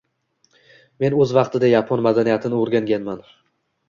Men 1.03 1.15
oʻz 1.25 1.33
vaqtida 1.37 1.69
Yapon 1.71 2.01
madaniyatini 2.05 2.57
oʻrganganman 2.63 3.23